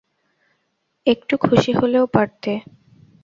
একটু 1.07 1.33
খুশি 1.37 1.71
হলেও 1.73 2.05
পারতে। 2.07 2.51